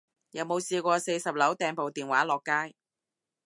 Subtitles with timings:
[0.31, 2.73] 有冇試過四十樓掟部電話落街